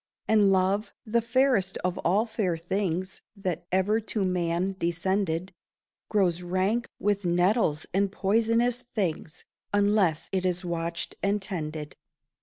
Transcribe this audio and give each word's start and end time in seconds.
And 0.27 0.51
love, 0.51 0.95
the 1.05 1.21
fairest 1.21 1.77
of 1.83 1.99
all 1.99 2.25
fair 2.25 2.57
things 2.57 3.21
That 3.35 3.67
ever 3.71 3.99
to 3.99 4.25
man 4.25 4.75
descended, 4.79 5.53
Grows 6.09 6.41
rank 6.41 6.89
with 6.97 7.23
nettles 7.23 7.85
and 7.93 8.11
poisonous 8.11 8.81
things 8.95 9.45
Unless 9.71 10.27
it 10.31 10.43
is 10.43 10.65
watched 10.65 11.17
and 11.21 11.39
tended. 11.39 11.97